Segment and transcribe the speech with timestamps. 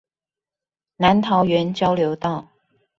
[0.97, 2.47] 南桃園交流道